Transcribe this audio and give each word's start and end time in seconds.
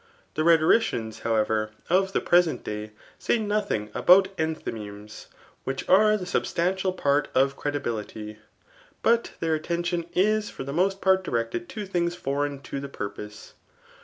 The 0.33 0.43
rhetoricians, 0.43 1.19
however, 1.19 1.69
of 1.87 2.11
the 2.11 2.21
present 2.21 2.63
day, 2.63 2.89
say 3.19 3.37
nothing 3.37 3.91
about 3.93 4.35
enthymemes, 4.35 5.27
which 5.63 5.87
are 5.87 6.17
the 6.17 6.25
substantial 6.25 6.91
part 6.91 7.27
of 7.35 7.55
credibility; 7.55 8.39
but 9.03 9.33
their 9.41 9.53
attention 9.53 10.01
k 10.05 10.41
for 10.41 10.63
the 10.63 10.73
roost 10.73 11.01
part 11.01 11.23
directed 11.23 11.69
to 11.69 11.85
things 11.85 12.17
Ibrdgn 12.17 12.63
to 12.63 12.79
the 12.79 12.89
puipose. 12.89 13.53